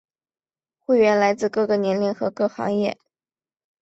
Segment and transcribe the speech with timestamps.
[0.79, 2.97] 会员来自各个年龄和各行各业。